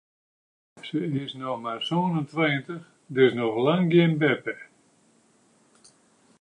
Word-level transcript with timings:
Se 0.87 0.99
is 1.23 1.31
noch 1.39 1.59
mar 1.63 1.79
sân 1.89 2.15
en 2.19 2.27
tweintich, 2.31 2.87
dus 3.15 3.31
noch 3.37 3.57
lang 3.65 3.85
gjin 3.91 4.13
beppe. 4.21 4.55